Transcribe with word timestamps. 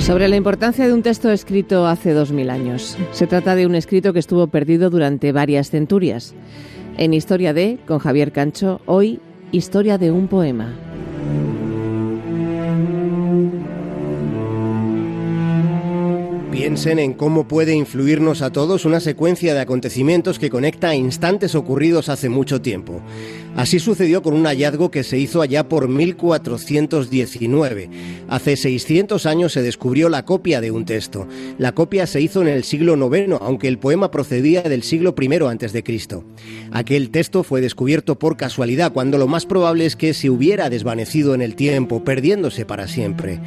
Sobre 0.00 0.28
la 0.28 0.36
importancia 0.36 0.86
de 0.86 0.94
un 0.94 1.02
texto 1.02 1.30
escrito 1.30 1.86
hace 1.86 2.12
dos 2.12 2.32
mil 2.32 2.48
años. 2.48 2.96
Se 3.12 3.26
trata 3.26 3.54
de 3.54 3.66
un 3.66 3.74
escrito 3.74 4.14
que 4.14 4.18
estuvo 4.18 4.46
perdido 4.46 4.88
durante 4.88 5.30
varias 5.30 5.70
centurias. 5.70 6.34
En 6.96 7.12
Historia 7.12 7.52
de, 7.52 7.78
con 7.86 7.98
Javier 7.98 8.32
Cancho, 8.32 8.80
hoy, 8.86 9.20
Historia 9.52 9.98
de 9.98 10.10
un 10.10 10.26
poema. 10.26 10.89
Piensen 16.70 17.00
en 17.00 17.14
cómo 17.14 17.48
puede 17.48 17.74
influirnos 17.74 18.42
a 18.42 18.52
todos 18.52 18.84
una 18.84 19.00
secuencia 19.00 19.54
de 19.54 19.60
acontecimientos 19.60 20.38
que 20.38 20.50
conecta 20.50 20.90
a 20.90 20.94
instantes 20.94 21.56
ocurridos 21.56 22.08
hace 22.08 22.28
mucho 22.28 22.62
tiempo. 22.62 23.00
Así 23.56 23.80
sucedió 23.80 24.22
con 24.22 24.34
un 24.34 24.46
hallazgo 24.46 24.88
que 24.88 25.02
se 25.02 25.18
hizo 25.18 25.42
allá 25.42 25.68
por 25.68 25.88
1419. 25.88 27.90
Hace 28.28 28.56
600 28.56 29.26
años 29.26 29.52
se 29.52 29.62
descubrió 29.62 30.08
la 30.08 30.24
copia 30.24 30.60
de 30.60 30.70
un 30.70 30.84
texto. 30.84 31.26
La 31.58 31.72
copia 31.72 32.06
se 32.06 32.20
hizo 32.20 32.40
en 32.40 32.46
el 32.46 32.62
siglo 32.62 32.94
IX, 32.94 33.38
aunque 33.40 33.66
el 33.66 33.80
poema 33.80 34.12
procedía 34.12 34.62
del 34.62 34.84
siglo 34.84 35.12
I 35.20 35.82
Cristo. 35.82 36.22
Aquel 36.70 37.10
texto 37.10 37.42
fue 37.42 37.60
descubierto 37.60 38.16
por 38.16 38.36
casualidad, 38.36 38.92
cuando 38.92 39.18
lo 39.18 39.26
más 39.26 39.44
probable 39.44 39.86
es 39.86 39.96
que 39.96 40.14
se 40.14 40.30
hubiera 40.30 40.70
desvanecido 40.70 41.34
en 41.34 41.42
el 41.42 41.56
tiempo, 41.56 42.04
perdiéndose 42.04 42.64
para 42.64 42.86
siempre 42.86 43.40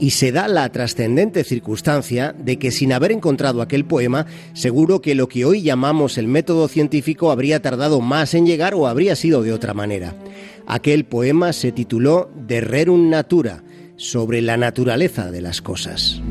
y 0.00 0.10
se 0.10 0.32
da 0.32 0.48
la 0.48 0.68
trascendente 0.72 1.44
circunstancia 1.44 2.34
de 2.36 2.58
que 2.58 2.70
sin 2.70 2.92
haber 2.92 3.12
encontrado 3.12 3.62
aquel 3.62 3.84
poema, 3.84 4.26
seguro 4.54 5.02
que 5.02 5.14
lo 5.14 5.28
que 5.28 5.44
hoy 5.44 5.62
llamamos 5.62 6.18
el 6.18 6.26
método 6.26 6.66
científico 6.68 7.30
habría 7.30 7.60
tardado 7.62 8.00
más 8.00 8.34
en 8.34 8.46
llegar 8.46 8.74
o 8.74 8.88
habría 8.88 9.14
sido 9.14 9.42
de 9.42 9.52
otra 9.52 9.74
manera. 9.74 10.14
Aquel 10.66 11.04
poema 11.04 11.52
se 11.52 11.70
tituló 11.70 12.30
De 12.46 12.60
Rerum 12.60 13.10
Natura, 13.10 13.62
sobre 14.00 14.40
la 14.40 14.56
naturaleza 14.56 15.30
de 15.30 15.42
las 15.42 15.60
cosas. 15.60 16.22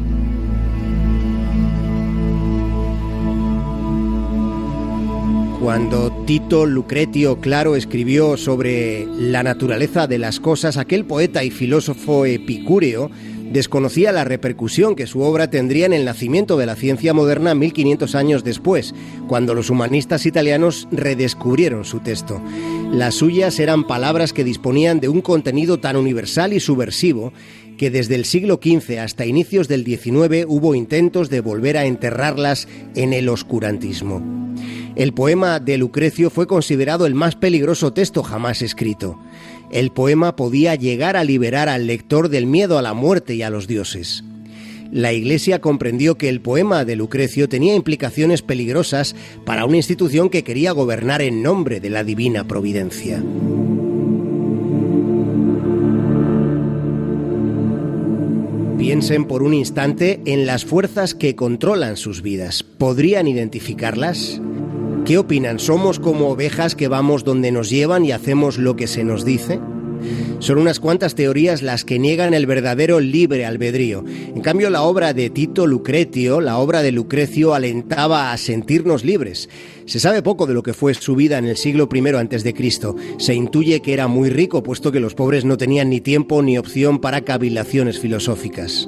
Cuando 5.61 6.09
Tito 6.25 6.65
Lucretio 6.65 7.39
Claro 7.41 7.75
escribió 7.75 8.37
sobre 8.37 9.05
la 9.05 9.43
naturaleza 9.43 10.07
de 10.07 10.17
las 10.17 10.39
cosas, 10.39 10.77
aquel 10.77 11.05
poeta 11.05 11.43
y 11.43 11.51
filósofo 11.51 12.25
epicúreo 12.25 13.11
desconocía 13.51 14.11
la 14.11 14.23
repercusión 14.23 14.95
que 14.95 15.07
su 15.07 15.21
obra 15.21 15.49
tendría 15.49 15.85
en 15.85 15.93
el 15.93 16.05
nacimiento 16.05 16.57
de 16.57 16.65
la 16.65 16.75
ciencia 16.75 17.13
moderna 17.13 17.55
1500 17.55 18.15
años 18.15 18.43
después, 18.43 18.93
cuando 19.27 19.53
los 19.53 19.69
humanistas 19.69 20.25
italianos 20.25 20.87
redescubrieron 20.91 21.85
su 21.85 21.99
texto. 21.99 22.41
Las 22.91 23.15
suyas 23.15 23.59
eran 23.59 23.85
palabras 23.85 24.33
que 24.33 24.43
disponían 24.43 24.99
de 24.99 25.09
un 25.09 25.21
contenido 25.21 25.79
tan 25.79 25.95
universal 25.95 26.53
y 26.53 26.59
subversivo 26.59 27.33
que 27.79 27.89
desde 27.89 28.15
el 28.15 28.25
siglo 28.25 28.59
XV 28.61 28.99
hasta 28.99 29.25
inicios 29.25 29.69
del 29.69 29.85
XIX 29.85 30.45
hubo 30.49 30.75
intentos 30.75 31.29
de 31.29 31.39
volver 31.39 31.77
a 31.77 31.85
enterrarlas 31.85 32.67
en 32.93 33.13
el 33.13 33.29
oscurantismo. 33.29 34.21
El 34.97 35.13
poema 35.13 35.61
de 35.61 35.77
Lucrecio 35.77 36.29
fue 36.29 36.45
considerado 36.45 37.05
el 37.05 37.15
más 37.15 37.37
peligroso 37.37 37.93
texto 37.93 38.21
jamás 38.21 38.61
escrito. 38.61 39.17
El 39.71 39.91
poema 39.91 40.35
podía 40.35 40.75
llegar 40.75 41.15
a 41.15 41.23
liberar 41.23 41.69
al 41.69 41.87
lector 41.87 42.27
del 42.27 42.47
miedo 42.47 42.77
a 42.77 42.81
la 42.81 42.93
muerte 42.93 43.33
y 43.35 43.43
a 43.43 43.49
los 43.49 43.65
dioses. 43.65 44.25
La 44.91 45.13
Iglesia 45.13 45.61
comprendió 45.61 46.17
que 46.17 46.27
el 46.27 46.41
poema 46.41 46.83
de 46.83 46.97
Lucrecio 46.97 47.47
tenía 47.47 47.75
implicaciones 47.75 48.41
peligrosas 48.41 49.15
para 49.45 49.63
una 49.63 49.77
institución 49.77 50.29
que 50.29 50.43
quería 50.43 50.73
gobernar 50.73 51.21
en 51.21 51.41
nombre 51.41 51.79
de 51.79 51.91
la 51.91 52.03
divina 52.03 52.45
providencia. 52.45 53.23
Piensen 58.89 59.25
por 59.25 59.43
un 59.43 59.53
instante 59.53 60.19
en 60.25 60.47
las 60.47 60.65
fuerzas 60.65 61.13
que 61.13 61.35
controlan 61.35 61.95
sus 61.95 62.23
vidas. 62.23 62.63
¿Podrían 62.63 63.27
identificarlas? 63.27 64.41
¿Qué 65.05 65.19
opinan? 65.19 65.59
¿Somos 65.59 65.99
como 65.99 66.29
ovejas 66.29 66.73
que 66.73 66.87
vamos 66.87 67.23
donde 67.23 67.51
nos 67.51 67.69
llevan 67.69 68.03
y 68.03 68.13
hacemos 68.13 68.57
lo 68.57 68.75
que 68.75 68.87
se 68.87 69.03
nos 69.03 69.25
dice? 69.25 69.59
Son 70.39 70.57
unas 70.57 70.79
cuantas 70.79 71.15
teorías 71.15 71.61
las 71.61 71.85
que 71.85 71.99
niegan 71.99 72.33
el 72.33 72.45
verdadero 72.45 72.99
libre 72.99 73.45
albedrío. 73.45 74.03
En 74.07 74.41
cambio, 74.41 74.69
la 74.69 74.83
obra 74.83 75.13
de 75.13 75.29
Tito 75.29 75.67
Lucretio, 75.67 76.41
la 76.41 76.57
obra 76.57 76.81
de 76.81 76.91
Lucrecio, 76.91 77.53
alentaba 77.53 78.31
a 78.31 78.37
sentirnos 78.37 79.03
libres. 79.03 79.49
Se 79.85 79.99
sabe 79.99 80.21
poco 80.21 80.45
de 80.45 80.53
lo 80.53 80.63
que 80.63 80.73
fue 80.73 80.93
su 80.93 81.15
vida 81.15 81.37
en 81.37 81.45
el 81.45 81.57
siglo 81.57 81.89
I 81.91 81.99
antes 82.15 82.43
de 82.43 82.53
Cristo. 82.53 82.95
Se 83.17 83.33
intuye 83.33 83.81
que 83.81 83.93
era 83.93 84.07
muy 84.07 84.29
rico, 84.29 84.63
puesto 84.63 84.91
que 84.91 84.99
los 84.99 85.15
pobres 85.15 85.45
no 85.45 85.57
tenían 85.57 85.89
ni 85.89 86.01
tiempo 86.01 86.41
ni 86.41 86.57
opción 86.57 86.99
para 86.99 87.21
cavilaciones 87.21 87.99
filosóficas. 87.99 88.87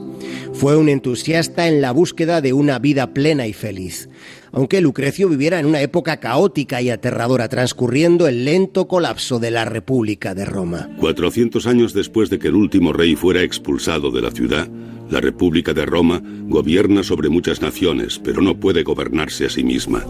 Fue 0.54 0.78
un 0.78 0.90
entusiasta 0.90 1.68
en 1.68 1.82
la 1.82 1.92
búsqueda 1.92 2.42
de 2.42 2.54
una 2.54 2.80
vida 2.80 3.14
plena 3.14 3.48
y 3.48 3.54
feliz 3.54 4.10
aunque 4.52 4.82
Lucrecio 4.82 5.30
viviera 5.30 5.60
en 5.60 5.66
una 5.66 5.82
época 5.82 6.18
caótica 6.18 6.82
y 6.82 6.90
aterradora, 6.90 7.48
transcurriendo 7.48 8.28
el 8.28 8.46
lento 8.46 8.88
colapso 8.88 9.40
de 9.40 9.52
la 9.52 9.66
República 9.66 10.36
de 10.36 10.46
Roma. 10.46 10.90
400 11.00 11.68
años 11.68 11.94
después 11.94 12.30
de 12.30 12.40
que 12.40 12.50
el 12.50 12.56
último 12.56 12.94
rey 12.94 13.16
fuera 13.16 13.42
expulsado 13.42 14.12
de 14.12 14.22
la 14.22 14.32
ciudad, 14.32 14.68
la 15.10 15.22
República 15.22 15.74
de 15.74 15.86
Roma 15.86 16.22
gobierna 16.48 17.04
sobre 17.04 17.30
muchas 17.30 17.62
naciones, 17.62 18.20
pero 18.20 18.42
no 18.42 18.60
puede 18.60 18.84
gobernarse 18.84 19.46
a 19.46 19.50
sí 19.50 19.64
misma. 19.64 20.06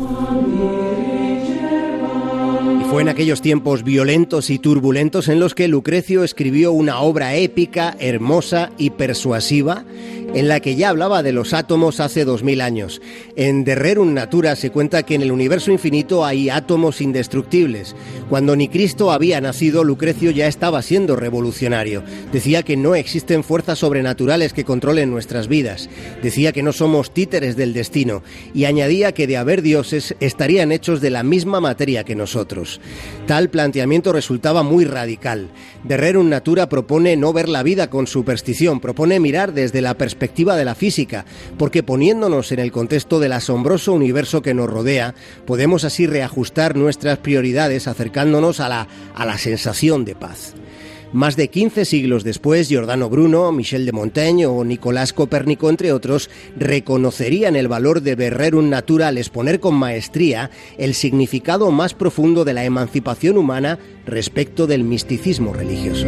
Fue 2.91 3.03
en 3.03 3.07
aquellos 3.07 3.41
tiempos 3.41 3.85
violentos 3.85 4.49
y 4.49 4.59
turbulentos 4.59 5.29
en 5.29 5.39
los 5.39 5.55
que 5.55 5.69
Lucrecio 5.69 6.25
escribió 6.25 6.73
una 6.73 6.99
obra 6.99 7.37
épica, 7.37 7.95
hermosa 8.01 8.73
y 8.77 8.89
persuasiva 8.89 9.85
en 10.33 10.47
la 10.47 10.61
que 10.61 10.75
ya 10.75 10.89
hablaba 10.89 11.23
de 11.23 11.33
los 11.33 11.53
átomos 11.53 11.99
hace 11.99 12.23
dos 12.23 12.41
mil 12.43 12.61
años. 12.61 13.01
En 13.35 13.65
De 13.65 13.75
Rerum 13.75 14.13
Natura 14.13 14.55
se 14.55 14.69
cuenta 14.69 15.03
que 15.03 15.15
en 15.15 15.21
el 15.21 15.31
universo 15.31 15.71
infinito 15.71 16.23
hay 16.23 16.49
átomos 16.49 17.01
indestructibles. 17.01 17.95
Cuando 18.29 18.55
ni 18.55 18.69
Cristo 18.69 19.11
había 19.11 19.41
nacido, 19.41 19.83
Lucrecio 19.83 20.31
ya 20.31 20.47
estaba 20.47 20.81
siendo 20.81 21.17
revolucionario. 21.17 22.03
Decía 22.31 22.63
que 22.63 22.77
no 22.77 22.95
existen 22.95 23.43
fuerzas 23.43 23.79
sobrenaturales 23.79 24.53
que 24.53 24.63
controlen 24.63 25.11
nuestras 25.11 25.49
vidas. 25.49 25.89
Decía 26.23 26.53
que 26.53 26.63
no 26.63 26.71
somos 26.71 27.13
títeres 27.13 27.57
del 27.57 27.73
destino. 27.73 28.23
Y 28.53 28.65
añadía 28.65 29.11
que 29.11 29.27
de 29.27 29.35
haber 29.35 29.61
dioses 29.61 30.15
estarían 30.21 30.71
hechos 30.71 31.01
de 31.01 31.09
la 31.09 31.23
misma 31.23 31.59
materia 31.59 32.05
que 32.05 32.15
nosotros. 32.15 32.79
Tal 33.27 33.49
planteamiento 33.49 34.13
resultaba 34.13 34.63
muy 34.63 34.85
radical. 34.85 35.49
De 35.83 35.97
Rerum 35.97 36.29
Natura 36.29 36.69
propone 36.69 37.17
no 37.17 37.33
ver 37.33 37.49
la 37.49 37.63
vida 37.63 37.89
con 37.89 38.07
superstición, 38.07 38.79
propone 38.79 39.19
mirar 39.19 39.53
desde 39.53 39.81
la 39.81 39.97
perspectiva 39.97 40.20
perspectiva 40.21 40.55
de 40.55 40.65
la 40.65 40.75
física, 40.75 41.25
porque 41.57 41.81
poniéndonos 41.81 42.51
en 42.51 42.59
el 42.59 42.71
contexto 42.71 43.19
del 43.19 43.33
asombroso 43.33 43.91
universo 43.91 44.43
que 44.43 44.53
nos 44.53 44.69
rodea, 44.69 45.15
podemos 45.47 45.83
así 45.83 46.05
reajustar 46.05 46.75
nuestras 46.75 47.17
prioridades 47.17 47.87
acercándonos 47.87 48.59
a 48.59 48.69
la, 48.69 48.87
a 49.15 49.25
la 49.25 49.39
sensación 49.39 50.05
de 50.05 50.13
paz. 50.13 50.53
Más 51.11 51.35
de 51.35 51.47
15 51.47 51.85
siglos 51.85 52.23
después, 52.23 52.69
Giordano 52.69 53.09
Bruno, 53.09 53.51
Michel 53.51 53.87
de 53.87 53.93
Montaigne 53.93 54.45
o 54.45 54.63
Nicolás 54.63 55.11
Copérnico, 55.11 55.71
entre 55.71 55.91
otros, 55.91 56.29
reconocerían 56.55 57.55
el 57.55 57.67
valor 57.67 58.03
de 58.03 58.29
Rerum 58.29 58.69
Natura 58.69 59.07
al 59.07 59.17
exponer 59.17 59.59
con 59.59 59.73
maestría 59.73 60.51
el 60.77 60.93
significado 60.93 61.71
más 61.71 61.95
profundo 61.95 62.45
de 62.45 62.53
la 62.53 62.63
emancipación 62.63 63.39
humana 63.39 63.79
respecto 64.05 64.67
del 64.67 64.83
misticismo 64.83 65.51
religioso. 65.51 66.05